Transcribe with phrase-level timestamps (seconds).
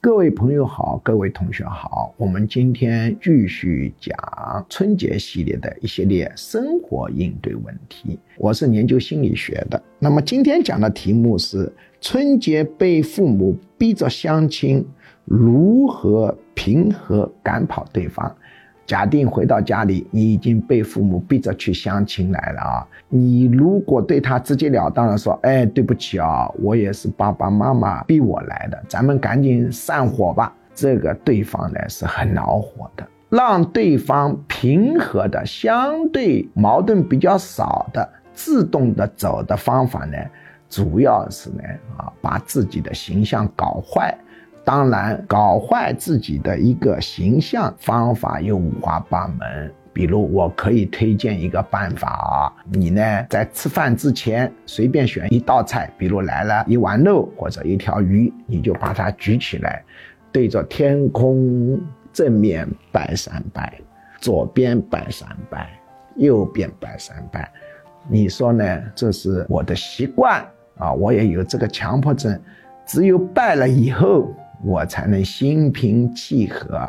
[0.00, 4.16] 各位朋友好，各位同学好，我们今天继续讲
[4.68, 8.16] 春节系列的一系列生活应对问题。
[8.36, 11.70] 我是研究心理学的，那么今天讲的题目是
[12.00, 14.86] 春节被父母逼着相亲，
[15.24, 18.32] 如何平和赶跑对方？
[18.88, 22.88] 假定回到家里，你已经被父母逼着去相亲来了啊！
[23.10, 33.06] 你如果对他直截了当的说：“哎，对不起啊，我也是爸爸妈妈逼我来的，咱们赶紧散伙吧。”这个对方呢是很恼火的。
[33.28, 40.16] 让对方平和的、相对矛盾比较少的、自动的走的方法呢，
[40.70, 41.62] 主要是呢
[41.98, 44.16] 啊，把自己的形象搞坏。
[44.68, 49.72] 当然，搞坏自己的一个形象方法又五花八门。
[49.94, 59.82] 比如，我可以推荐一个办法啊，你呢在吃饭之前随便选一道菜，比如来了一碗肉或者一条鱼，你就把它举起来，
[60.30, 61.80] 对着天空
[62.12, 63.72] 正面拜三拜，
[64.20, 65.66] 左边拜三拜，
[66.16, 67.50] 右边拜三拜。
[68.06, 68.82] 你说呢？
[68.94, 72.38] 这是我的习惯啊，我也有这个强迫症，
[72.84, 74.30] 只有拜了以后。
[74.64, 76.88] 我才能心平气和，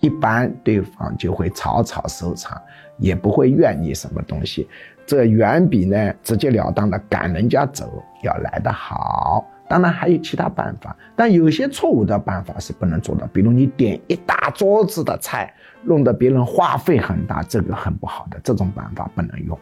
[0.00, 2.60] 一般对方就会草草收场，
[2.98, 4.68] 也不会怨你什么东西。
[5.06, 9.44] 这远比呢直截了当的赶人家走要来得好。
[9.68, 13.24] 当然还有其他办法，但有些错误的办法是不能做的。
[13.32, 15.52] 比如你点一大桌子的菜，
[15.84, 19.56] 弄得别人花费很大，这个很不好的，这种办法不能用。